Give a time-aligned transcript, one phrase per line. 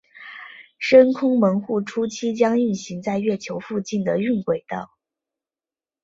[0.79, 4.89] 深空门户初期将运行在月球附近的晕轨道。